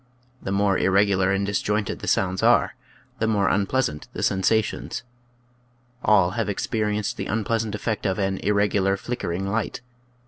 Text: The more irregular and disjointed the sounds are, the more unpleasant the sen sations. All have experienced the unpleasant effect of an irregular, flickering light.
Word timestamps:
The 0.41 0.51
more 0.51 0.79
irregular 0.79 1.31
and 1.31 1.45
disjointed 1.45 1.99
the 1.99 2.07
sounds 2.07 2.41
are, 2.41 2.73
the 3.19 3.27
more 3.27 3.49
unpleasant 3.49 4.07
the 4.13 4.23
sen 4.23 4.41
sations. 4.41 5.03
All 6.03 6.31
have 6.31 6.49
experienced 6.49 7.17
the 7.17 7.27
unpleasant 7.27 7.75
effect 7.75 8.07
of 8.07 8.17
an 8.17 8.39
irregular, 8.39 8.97
flickering 8.97 9.47
light. 9.47 9.81